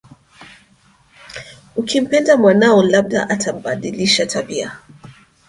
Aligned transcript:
Ukimpenda 1.75 2.37
mwanao 2.37 2.83
labda 2.83 3.29
atabadilisha 3.29 4.25
tabia 4.25 4.79